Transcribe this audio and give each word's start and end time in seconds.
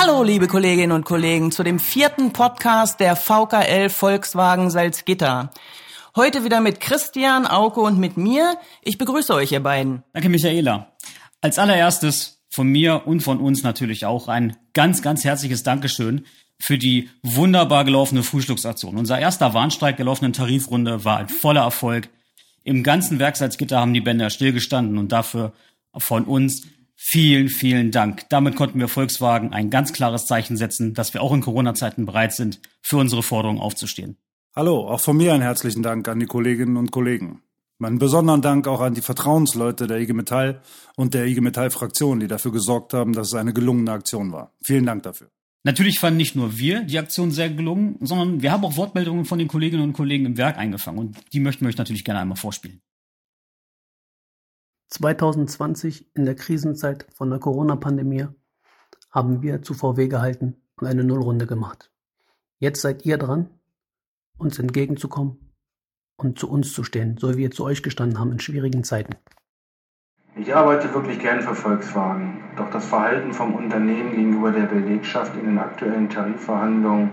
Hallo, 0.00 0.22
liebe 0.22 0.46
Kolleginnen 0.46 0.92
und 0.92 1.04
Kollegen, 1.04 1.50
zu 1.50 1.64
dem 1.64 1.80
vierten 1.80 2.32
Podcast 2.32 3.00
der 3.00 3.16
VKL 3.16 3.90
Volkswagen 3.90 4.70
Salzgitter. 4.70 5.50
Heute 6.14 6.44
wieder 6.44 6.60
mit 6.60 6.78
Christian, 6.78 7.48
Auke 7.48 7.80
und 7.80 7.98
mit 7.98 8.16
mir. 8.16 8.58
Ich 8.82 8.96
begrüße 8.96 9.34
euch, 9.34 9.50
ihr 9.50 9.60
beiden. 9.60 10.04
Danke, 10.12 10.28
Michaela. 10.28 10.92
Als 11.40 11.58
allererstes 11.58 12.44
von 12.48 12.68
mir 12.68 13.08
und 13.08 13.24
von 13.24 13.40
uns 13.40 13.64
natürlich 13.64 14.06
auch 14.06 14.28
ein 14.28 14.56
ganz, 14.72 15.02
ganz 15.02 15.24
herzliches 15.24 15.64
Dankeschön 15.64 16.26
für 16.60 16.78
die 16.78 17.10
wunderbar 17.24 17.84
gelaufene 17.84 18.22
Frühstücksaktion. 18.22 18.96
Unser 18.96 19.18
erster 19.18 19.52
Warnstreik 19.52 19.96
der 19.96 20.06
laufenden 20.06 20.32
Tarifrunde 20.32 21.04
war 21.04 21.16
ein 21.16 21.28
voller 21.28 21.62
Erfolg. 21.62 22.08
Im 22.62 22.84
ganzen 22.84 23.18
Werk 23.18 23.36
Salzgitter 23.36 23.80
haben 23.80 23.94
die 23.94 24.00
Bänder 24.00 24.30
stillgestanden 24.30 24.96
und 24.96 25.10
dafür 25.10 25.54
von 25.96 26.22
uns 26.22 26.62
vielen, 26.98 27.48
vielen 27.48 27.90
Dank. 27.90 28.28
Damit 28.28 28.56
konnten 28.56 28.80
wir 28.80 28.88
Volkswagen 28.88 29.52
ein 29.52 29.70
ganz 29.70 29.92
klares 29.92 30.26
Zeichen 30.26 30.56
setzen, 30.56 30.92
dass 30.92 31.14
wir 31.14 31.22
auch 31.22 31.32
in 31.32 31.40
Corona-Zeiten 31.40 32.04
bereit 32.04 32.34
sind, 32.34 32.60
für 32.82 32.98
unsere 32.98 33.22
Forderungen 33.22 33.60
aufzustehen. 33.60 34.18
Hallo, 34.54 34.88
auch 34.88 35.00
von 35.00 35.16
mir 35.16 35.32
einen 35.32 35.42
herzlichen 35.42 35.82
Dank 35.82 36.08
an 36.08 36.18
die 36.18 36.26
Kolleginnen 36.26 36.76
und 36.76 36.90
Kollegen. 36.90 37.42
Meinen 37.78 38.00
besonderen 38.00 38.42
Dank 38.42 38.66
auch 38.66 38.80
an 38.80 38.94
die 38.94 39.02
Vertrauensleute 39.02 39.86
der 39.86 40.00
IG 40.00 40.12
Metall 40.12 40.62
und 40.96 41.14
der 41.14 41.26
IG 41.26 41.40
Metall 41.40 41.70
Fraktion, 41.70 42.18
die 42.18 42.26
dafür 42.26 42.50
gesorgt 42.50 42.92
haben, 42.92 43.12
dass 43.12 43.28
es 43.28 43.34
eine 43.34 43.52
gelungene 43.52 43.92
Aktion 43.92 44.32
war. 44.32 44.52
Vielen 44.64 44.84
Dank 44.84 45.04
dafür. 45.04 45.30
Natürlich 45.62 46.00
fanden 46.00 46.16
nicht 46.16 46.34
nur 46.34 46.58
wir 46.58 46.82
die 46.82 46.98
Aktion 46.98 47.30
sehr 47.30 47.50
gelungen, 47.50 47.96
sondern 48.00 48.42
wir 48.42 48.50
haben 48.50 48.64
auch 48.64 48.76
Wortmeldungen 48.76 49.24
von 49.24 49.38
den 49.38 49.48
Kolleginnen 49.48 49.82
und 49.82 49.92
Kollegen 49.92 50.26
im 50.26 50.36
Werk 50.36 50.58
eingefangen 50.58 50.98
und 50.98 51.16
die 51.32 51.40
möchten 51.40 51.64
wir 51.64 51.68
euch 51.68 51.76
natürlich 51.76 52.04
gerne 52.04 52.20
einmal 52.20 52.36
vorspielen. 52.36 52.80
2020 54.88 56.16
in 56.16 56.24
der 56.24 56.34
Krisenzeit 56.34 57.06
von 57.14 57.30
der 57.30 57.38
Corona-Pandemie 57.38 58.26
haben 59.10 59.42
wir 59.42 59.62
zu 59.62 59.74
VW 59.74 60.08
gehalten 60.08 60.56
und 60.76 60.86
eine 60.86 61.04
Nullrunde 61.04 61.46
gemacht. 61.46 61.90
Jetzt 62.58 62.80
seid 62.80 63.04
ihr 63.04 63.18
dran, 63.18 63.50
uns 64.38 64.58
entgegenzukommen 64.58 65.52
und 66.16 66.38
zu 66.38 66.50
uns 66.50 66.72
zu 66.72 66.84
stehen, 66.84 67.16
so 67.18 67.30
wie 67.30 67.36
wir 67.36 67.50
zu 67.50 67.64
euch 67.64 67.82
gestanden 67.82 68.18
haben 68.18 68.32
in 68.32 68.40
schwierigen 68.40 68.82
Zeiten. 68.82 69.16
Ich 70.36 70.54
arbeite 70.54 70.92
wirklich 70.94 71.18
gern 71.18 71.42
für 71.42 71.54
Volkswagen, 71.54 72.42
doch 72.56 72.70
das 72.70 72.86
Verhalten 72.86 73.32
vom 73.32 73.54
Unternehmen 73.54 74.12
gegenüber 74.12 74.52
der 74.52 74.66
Belegschaft 74.66 75.34
in 75.36 75.46
den 75.46 75.58
aktuellen 75.58 76.08
Tarifverhandlungen 76.08 77.10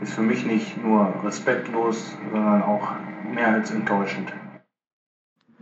ist 0.00 0.12
für 0.12 0.22
mich 0.22 0.44
nicht 0.44 0.82
nur 0.82 1.12
respektlos, 1.24 2.14
sondern 2.30 2.62
auch 2.62 2.88
mehr 3.32 3.48
als 3.48 3.70
enttäuschend. 3.70 4.32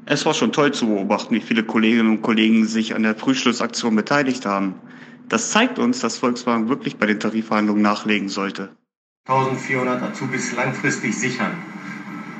Es 0.06 0.26
war 0.26 0.34
schon 0.34 0.52
toll 0.52 0.72
zu 0.72 0.86
beobachten, 0.86 1.34
wie 1.34 1.40
viele 1.40 1.64
Kolleginnen 1.64 2.10
und 2.10 2.22
Kollegen 2.22 2.66
sich 2.66 2.94
an 2.94 3.04
der 3.04 3.14
Frühschlussaktion 3.14 3.96
beteiligt 3.96 4.44
haben. 4.44 4.74
Das 5.30 5.50
zeigt 5.50 5.78
uns, 5.78 6.00
dass 6.00 6.18
Volkswagen 6.18 6.68
wirklich 6.68 6.98
bei 6.98 7.06
den 7.06 7.18
Tarifverhandlungen 7.18 7.82
nachlegen 7.82 8.28
sollte. 8.28 8.76
1400 9.26 10.02
Azubis 10.02 10.54
langfristig 10.54 11.16
sichern. 11.16 11.52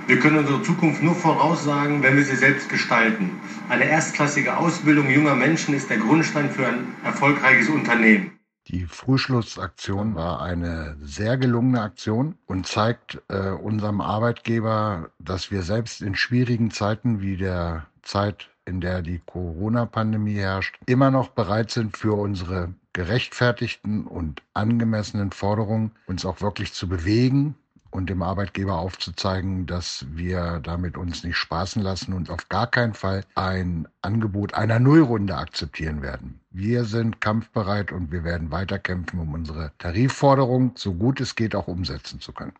Wir 0.06 0.18
können 0.18 0.36
unsere 0.36 0.62
Zukunft 0.62 1.02
nur 1.02 1.14
voraussagen, 1.14 2.02
wenn 2.02 2.16
wir 2.16 2.24
sie 2.24 2.36
selbst 2.36 2.68
gestalten. 2.68 3.30
Eine 3.70 3.84
erstklassige 3.86 4.58
Ausbildung 4.58 5.08
junger 5.10 5.34
Menschen 5.34 5.72
ist 5.72 5.88
der 5.88 5.96
Grundstein 5.96 6.50
für 6.50 6.66
ein 6.66 6.94
erfolgreiches 7.02 7.70
Unternehmen. 7.70 8.32
Die 8.68 8.86
Frühschlussaktion 8.86 10.14
war 10.14 10.40
eine 10.40 10.96
sehr 11.02 11.36
gelungene 11.36 11.82
Aktion 11.82 12.36
und 12.46 12.66
zeigt 12.66 13.20
äh, 13.28 13.50
unserem 13.50 14.00
Arbeitgeber, 14.00 15.10
dass 15.18 15.50
wir 15.50 15.62
selbst 15.62 16.00
in 16.00 16.14
schwierigen 16.14 16.70
Zeiten 16.70 17.20
wie 17.20 17.36
der 17.36 17.86
Zeit, 18.02 18.48
in 18.64 18.80
der 18.80 19.02
die 19.02 19.20
Corona-Pandemie 19.26 20.36
herrscht, 20.36 20.78
immer 20.86 21.10
noch 21.10 21.28
bereit 21.28 21.70
sind, 21.70 21.96
für 21.98 22.14
unsere 22.14 22.72
gerechtfertigten 22.94 24.06
und 24.06 24.42
angemessenen 24.54 25.30
Forderungen 25.32 25.90
uns 26.06 26.24
auch 26.24 26.40
wirklich 26.40 26.72
zu 26.72 26.88
bewegen 26.88 27.56
und 27.94 28.10
dem 28.10 28.22
Arbeitgeber 28.22 28.76
aufzuzeigen, 28.76 29.66
dass 29.66 30.04
wir 30.10 30.58
damit 30.60 30.96
uns 30.96 31.22
nicht 31.22 31.36
spaßen 31.36 31.80
lassen 31.80 32.12
und 32.12 32.28
auf 32.28 32.48
gar 32.48 32.66
keinen 32.66 32.92
Fall 32.92 33.24
ein 33.36 33.86
Angebot 34.02 34.54
einer 34.54 34.80
Nullrunde 34.80 35.36
akzeptieren 35.36 36.02
werden. 36.02 36.40
Wir 36.50 36.84
sind 36.84 37.20
kampfbereit 37.20 37.92
und 37.92 38.10
wir 38.10 38.24
werden 38.24 38.50
weiterkämpfen, 38.50 39.20
um 39.20 39.32
unsere 39.32 39.70
Tarifforderung 39.78 40.72
so 40.74 40.92
gut 40.92 41.20
es 41.20 41.36
geht 41.36 41.54
auch 41.54 41.68
umsetzen 41.68 42.18
zu 42.18 42.32
können. 42.32 42.54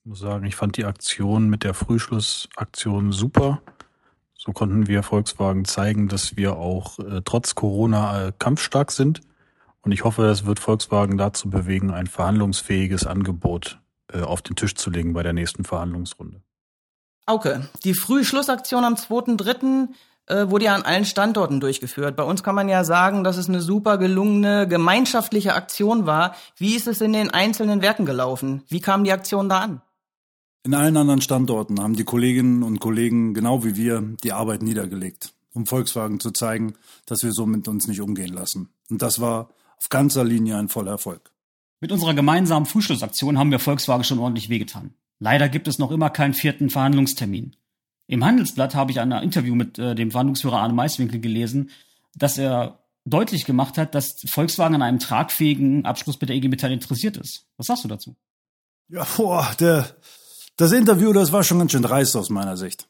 Ich 0.00 0.08
muss 0.08 0.18
sagen, 0.18 0.44
ich 0.46 0.56
fand 0.56 0.76
die 0.76 0.84
Aktion 0.84 1.48
mit 1.48 1.62
der 1.62 1.74
Frühschlussaktion 1.74 3.12
super. 3.12 3.62
So 4.34 4.50
konnten 4.50 4.88
wir 4.88 5.04
Volkswagen 5.04 5.64
zeigen, 5.64 6.08
dass 6.08 6.36
wir 6.36 6.56
auch 6.56 6.98
äh, 6.98 7.22
trotz 7.24 7.54
Corona 7.54 8.26
äh, 8.26 8.32
kampfstark 8.36 8.90
sind. 8.90 9.20
Und 9.82 9.92
ich 9.92 10.02
hoffe, 10.02 10.22
das 10.22 10.44
wird 10.44 10.58
Volkswagen 10.58 11.18
dazu 11.18 11.48
bewegen, 11.48 11.92
ein 11.92 12.08
verhandlungsfähiges 12.08 13.06
Angebot 13.06 13.78
auf 14.20 14.42
den 14.42 14.56
Tisch 14.56 14.74
zu 14.74 14.90
legen 14.90 15.14
bei 15.14 15.22
der 15.22 15.32
nächsten 15.32 15.64
Verhandlungsrunde. 15.64 16.42
Auke, 17.26 17.68
die 17.84 17.94
Frühschlussaktion 17.94 18.84
am 18.84 18.94
2.3. 18.94 19.88
Äh, 20.26 20.48
wurde 20.50 20.66
ja 20.66 20.74
an 20.74 20.82
allen 20.82 21.04
Standorten 21.04 21.58
durchgeführt. 21.58 22.14
Bei 22.14 22.22
uns 22.22 22.44
kann 22.44 22.54
man 22.54 22.68
ja 22.68 22.84
sagen, 22.84 23.24
dass 23.24 23.36
es 23.36 23.48
eine 23.48 23.60
super 23.60 23.98
gelungene 23.98 24.68
gemeinschaftliche 24.68 25.54
Aktion 25.54 26.06
war. 26.06 26.36
Wie 26.56 26.76
ist 26.76 26.86
es 26.86 27.00
in 27.00 27.12
den 27.12 27.30
einzelnen 27.30 27.82
Werken 27.82 28.06
gelaufen? 28.06 28.62
Wie 28.68 28.80
kam 28.80 29.02
die 29.02 29.12
Aktion 29.12 29.48
da 29.48 29.58
an? 29.58 29.82
In 30.62 30.74
allen 30.74 30.96
anderen 30.96 31.20
Standorten 31.20 31.80
haben 31.80 31.96
die 31.96 32.04
Kolleginnen 32.04 32.62
und 32.62 32.78
Kollegen, 32.78 33.34
genau 33.34 33.64
wie 33.64 33.74
wir, 33.74 34.00
die 34.22 34.32
Arbeit 34.32 34.62
niedergelegt, 34.62 35.32
um 35.54 35.66
Volkswagen 35.66 36.20
zu 36.20 36.30
zeigen, 36.30 36.74
dass 37.04 37.24
wir 37.24 37.32
so 37.32 37.44
mit 37.44 37.66
uns 37.66 37.88
nicht 37.88 38.00
umgehen 38.00 38.32
lassen. 38.32 38.68
Und 38.88 39.02
das 39.02 39.20
war 39.20 39.48
auf 39.76 39.88
ganzer 39.88 40.22
Linie 40.22 40.56
ein 40.56 40.68
voller 40.68 40.92
Erfolg. 40.92 41.31
Mit 41.82 41.90
unserer 41.90 42.14
gemeinsamen 42.14 42.64
Frühschlussaktion 42.64 43.38
haben 43.38 43.50
wir 43.50 43.58
Volkswagen 43.58 44.04
schon 44.04 44.20
ordentlich 44.20 44.48
wehgetan. 44.48 44.94
Leider 45.18 45.48
gibt 45.48 45.66
es 45.66 45.80
noch 45.80 45.90
immer 45.90 46.10
keinen 46.10 46.32
vierten 46.32 46.70
Verhandlungstermin. 46.70 47.56
Im 48.06 48.24
Handelsblatt 48.24 48.76
habe 48.76 48.92
ich 48.92 49.00
ein 49.00 49.10
Interview 49.10 49.56
mit 49.56 49.80
äh, 49.80 49.96
dem 49.96 50.12
Verhandlungsführer 50.12 50.58
Arne 50.58 50.74
Maiswinkel 50.74 51.18
gelesen, 51.18 51.70
dass 52.14 52.38
er 52.38 52.84
deutlich 53.04 53.46
gemacht 53.46 53.78
hat, 53.78 53.96
dass 53.96 54.20
Volkswagen 54.26 54.76
an 54.76 54.82
einem 54.82 55.00
tragfähigen 55.00 55.84
Abschluss 55.84 56.20
mit 56.20 56.28
der 56.28 56.36
EG 56.36 56.46
Metall 56.46 56.70
interessiert 56.70 57.16
ist. 57.16 57.46
Was 57.56 57.66
sagst 57.66 57.82
du 57.82 57.88
dazu? 57.88 58.14
Ja, 58.88 59.04
boah, 59.16 59.50
der, 59.58 59.96
das 60.56 60.70
Interview, 60.70 61.12
das 61.12 61.32
war 61.32 61.42
schon 61.42 61.58
ganz 61.58 61.72
schön 61.72 61.82
dreist 61.82 62.14
aus 62.14 62.30
meiner 62.30 62.56
Sicht. 62.56 62.86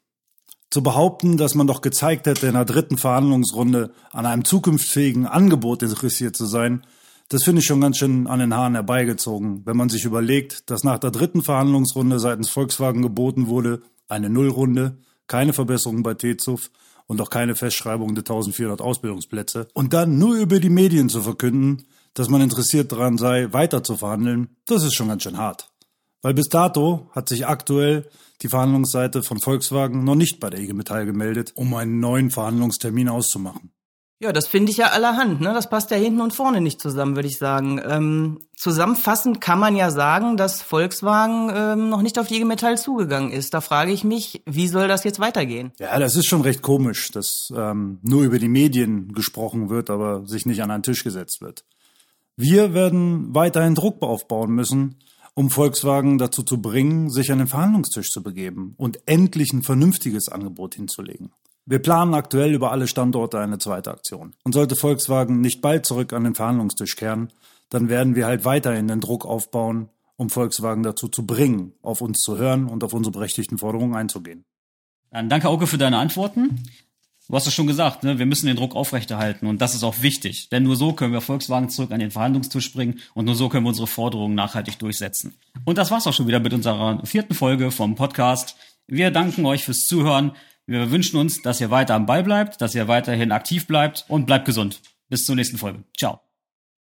Zu 0.68 0.82
behaupten, 0.82 1.38
dass 1.38 1.54
man 1.54 1.66
doch 1.66 1.80
gezeigt 1.80 2.26
hätte, 2.26 2.46
in 2.46 2.54
der 2.54 2.66
dritten 2.66 2.98
Verhandlungsrunde 2.98 3.94
an 4.10 4.26
einem 4.26 4.44
zukunftsfähigen 4.44 5.26
Angebot 5.26 5.82
interessiert 5.82 6.36
zu 6.36 6.44
sein, 6.44 6.84
das 7.32 7.44
finde 7.44 7.60
ich 7.60 7.66
schon 7.66 7.80
ganz 7.80 7.96
schön 7.96 8.26
an 8.26 8.40
den 8.40 8.54
Haaren 8.54 8.74
herbeigezogen, 8.74 9.64
wenn 9.64 9.76
man 9.76 9.88
sich 9.88 10.04
überlegt, 10.04 10.68
dass 10.70 10.84
nach 10.84 10.98
der 10.98 11.10
dritten 11.10 11.42
Verhandlungsrunde 11.42 12.18
seitens 12.18 12.50
Volkswagen 12.50 13.00
geboten 13.00 13.46
wurde, 13.46 13.80
eine 14.06 14.28
Nullrunde, 14.28 14.98
keine 15.28 15.54
Verbesserung 15.54 16.02
bei 16.02 16.12
TZUF 16.12 16.70
und 17.06 17.22
auch 17.22 17.30
keine 17.30 17.54
Festschreibung 17.54 18.14
der 18.14 18.20
1400 18.20 18.82
Ausbildungsplätze 18.82 19.68
und 19.72 19.94
dann 19.94 20.18
nur 20.18 20.36
über 20.36 20.60
die 20.60 20.68
Medien 20.68 21.08
zu 21.08 21.22
verkünden, 21.22 21.86
dass 22.12 22.28
man 22.28 22.42
interessiert 22.42 22.92
daran 22.92 23.16
sei, 23.16 23.50
weiter 23.50 23.82
zu 23.82 23.96
verhandeln, 23.96 24.56
das 24.66 24.82
ist 24.82 24.92
schon 24.92 25.08
ganz 25.08 25.22
schön 25.22 25.38
hart. 25.38 25.72
Weil 26.20 26.34
bis 26.34 26.50
dato 26.50 27.08
hat 27.12 27.30
sich 27.30 27.46
aktuell 27.46 28.10
die 28.42 28.48
Verhandlungsseite 28.48 29.22
von 29.22 29.40
Volkswagen 29.40 30.04
noch 30.04 30.16
nicht 30.16 30.38
bei 30.38 30.50
der 30.50 30.60
IG 30.60 30.74
Metall 30.74 31.06
gemeldet, 31.06 31.52
um 31.54 31.72
einen 31.72 31.98
neuen 31.98 32.30
Verhandlungstermin 32.30 33.08
auszumachen. 33.08 33.71
Ja, 34.22 34.32
das 34.32 34.46
finde 34.46 34.70
ich 34.70 34.76
ja 34.76 34.90
allerhand. 34.90 35.40
Ne? 35.40 35.52
Das 35.52 35.68
passt 35.68 35.90
ja 35.90 35.96
hinten 35.96 36.20
und 36.20 36.32
vorne 36.32 36.60
nicht 36.60 36.80
zusammen, 36.80 37.16
würde 37.16 37.26
ich 37.26 37.38
sagen. 37.38 37.80
Ähm, 37.84 38.38
zusammenfassend 38.54 39.40
kann 39.40 39.58
man 39.58 39.74
ja 39.74 39.90
sagen, 39.90 40.36
dass 40.36 40.62
Volkswagen 40.62 41.50
ähm, 41.52 41.88
noch 41.88 42.02
nicht 42.02 42.20
auf 42.20 42.30
IG 42.30 42.44
Metall 42.44 42.78
zugegangen 42.78 43.32
ist. 43.32 43.52
Da 43.52 43.60
frage 43.60 43.90
ich 43.90 44.04
mich, 44.04 44.40
wie 44.46 44.68
soll 44.68 44.86
das 44.86 45.02
jetzt 45.02 45.18
weitergehen? 45.18 45.72
Ja, 45.80 45.98
das 45.98 46.14
ist 46.14 46.26
schon 46.26 46.42
recht 46.42 46.62
komisch, 46.62 47.10
dass 47.10 47.52
ähm, 47.56 47.98
nur 48.02 48.22
über 48.22 48.38
die 48.38 48.48
Medien 48.48 49.12
gesprochen 49.12 49.70
wird, 49.70 49.90
aber 49.90 50.24
sich 50.24 50.46
nicht 50.46 50.62
an 50.62 50.70
einen 50.70 50.84
Tisch 50.84 51.02
gesetzt 51.02 51.40
wird. 51.40 51.64
Wir 52.36 52.74
werden 52.74 53.34
weiterhin 53.34 53.74
Druck 53.74 54.02
aufbauen 54.02 54.52
müssen, 54.52 55.00
um 55.34 55.50
Volkswagen 55.50 56.18
dazu 56.18 56.44
zu 56.44 56.62
bringen, 56.62 57.10
sich 57.10 57.32
an 57.32 57.38
den 57.38 57.48
Verhandlungstisch 57.48 58.12
zu 58.12 58.22
begeben 58.22 58.74
und 58.76 59.00
endlich 59.06 59.52
ein 59.52 59.62
vernünftiges 59.62 60.28
Angebot 60.28 60.76
hinzulegen. 60.76 61.32
Wir 61.72 61.78
planen 61.78 62.12
aktuell 62.12 62.52
über 62.52 62.70
alle 62.70 62.86
Standorte 62.86 63.40
eine 63.40 63.56
zweite 63.56 63.92
Aktion. 63.92 64.34
Und 64.44 64.52
sollte 64.52 64.76
Volkswagen 64.76 65.40
nicht 65.40 65.62
bald 65.62 65.86
zurück 65.86 66.12
an 66.12 66.24
den 66.24 66.34
Verhandlungstisch 66.34 66.96
kehren, 66.96 67.32
dann 67.70 67.88
werden 67.88 68.14
wir 68.14 68.26
halt 68.26 68.44
weiterhin 68.44 68.88
den 68.88 69.00
Druck 69.00 69.24
aufbauen, 69.24 69.88
um 70.16 70.28
Volkswagen 70.28 70.82
dazu 70.82 71.08
zu 71.08 71.24
bringen, 71.24 71.72
auf 71.80 72.02
uns 72.02 72.20
zu 72.20 72.36
hören 72.36 72.66
und 72.66 72.84
auf 72.84 72.92
unsere 72.92 73.12
berechtigten 73.12 73.56
Forderungen 73.56 73.94
einzugehen. 73.94 74.44
Dann 75.10 75.30
danke 75.30 75.48
Auke 75.48 75.66
für 75.66 75.78
deine 75.78 75.96
Antworten. 75.96 76.62
Du 77.26 77.34
hast 77.34 77.46
es 77.46 77.54
schon 77.54 77.68
gesagt, 77.68 78.02
ne? 78.02 78.18
wir 78.18 78.26
müssen 78.26 78.48
den 78.48 78.56
Druck 78.56 78.76
aufrechterhalten 78.76 79.46
und 79.46 79.62
das 79.62 79.74
ist 79.74 79.82
auch 79.82 80.02
wichtig, 80.02 80.50
denn 80.50 80.64
nur 80.64 80.76
so 80.76 80.92
können 80.92 81.14
wir 81.14 81.22
Volkswagen 81.22 81.70
zurück 81.70 81.90
an 81.90 82.00
den 82.00 82.10
Verhandlungstisch 82.10 82.70
bringen 82.74 83.00
und 83.14 83.24
nur 83.24 83.34
so 83.34 83.48
können 83.48 83.64
wir 83.64 83.70
unsere 83.70 83.86
Forderungen 83.86 84.34
nachhaltig 84.34 84.78
durchsetzen. 84.78 85.38
Und 85.64 85.78
das 85.78 85.90
war's 85.90 86.06
auch 86.06 86.12
schon 86.12 86.26
wieder 86.26 86.40
mit 86.40 86.52
unserer 86.52 87.00
vierten 87.06 87.32
Folge 87.32 87.70
vom 87.70 87.94
Podcast. 87.94 88.56
Wir 88.86 89.10
danken 89.10 89.46
euch 89.46 89.64
fürs 89.64 89.86
Zuhören. 89.86 90.32
Wir 90.66 90.90
wünschen 90.90 91.18
uns, 91.18 91.42
dass 91.42 91.60
ihr 91.60 91.70
weiter 91.70 91.94
am 91.94 92.06
Ball 92.06 92.22
bleibt, 92.22 92.60
dass 92.60 92.74
ihr 92.74 92.88
weiterhin 92.88 93.32
aktiv 93.32 93.66
bleibt 93.66 94.04
und 94.08 94.26
bleibt 94.26 94.44
gesund. 94.44 94.80
Bis 95.08 95.24
zur 95.24 95.34
nächsten 95.34 95.58
Folge. 95.58 95.84
Ciao. 95.98 96.20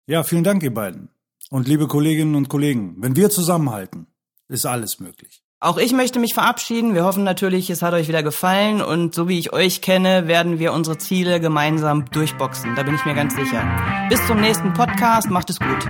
Ja, 0.08 0.24
vielen 0.24 0.44
Dank, 0.44 0.64
ihr 0.64 0.74
beiden. 0.74 1.10
Und 1.50 1.68
liebe 1.68 1.88
Kolleginnen 1.88 2.36
und 2.36 2.50
Kollegen, 2.50 2.96
wenn 3.00 3.16
wir 3.16 3.30
zusammenhalten, 3.30 4.08
ist 4.48 4.66
alles 4.66 5.00
möglich. 5.00 5.42
Auch 5.60 5.78
ich 5.78 5.94
möchte 5.94 6.20
mich 6.20 6.34
verabschieden. 6.34 6.94
Wir 6.94 7.06
hoffen 7.06 7.24
natürlich, 7.24 7.70
es 7.70 7.82
hat 7.82 7.94
euch 7.94 8.08
wieder 8.08 8.24
gefallen 8.24 8.82
und 8.82 9.16
so 9.16 9.28
wie 9.28 9.40
ich 9.40 9.54
euch 9.54 9.82
kenne, 9.82 10.28
werden 10.28 10.60
wir 10.60 10.74
unsere 10.74 10.98
Ziele 10.98 11.40
gemeinsam 11.40 12.06
durchboxen. 12.12 12.76
Da 12.76 12.84
bin 12.84 12.96
ich 12.96 13.06
mir 13.06 13.16
ganz 13.16 13.36
sicher. 13.36 13.64
Bis 14.10 14.26
zum 14.28 14.42
nächsten 14.42 14.74
Podcast. 14.74 15.30
Macht 15.30 15.50
es 15.50 15.60
gut. 15.60 15.90